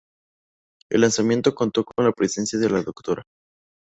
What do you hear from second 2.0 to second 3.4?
la presencia de la Dra.